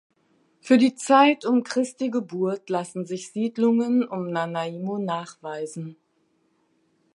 [0.61, 5.95] Für die Zeit um Christi Geburt lassen sich Siedlungen um Nanaimo nachweisen.